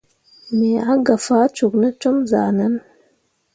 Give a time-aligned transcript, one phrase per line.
[0.57, 2.79] Me ah gah faa cok ne com zahʼnanne.